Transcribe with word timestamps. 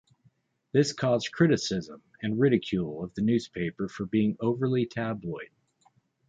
This 0.71 0.93
caused 0.93 1.31
criticism 1.31 2.01
and 2.23 2.39
ridicule 2.39 3.03
of 3.03 3.13
the 3.13 3.21
newspaper 3.21 3.87
for 3.87 4.07
being 4.07 4.35
overly 4.39 4.87
tabloid. 4.87 5.51